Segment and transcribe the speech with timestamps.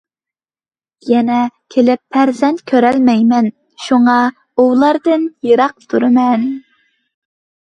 [1.09, 1.35] يەنە
[1.75, 3.51] كېلىپ پەرزەنت كۆرەلمەيمەن،
[3.89, 4.17] شۇڭا،
[4.65, 6.49] ئۇلاردىن يىراق تۇرىمەن.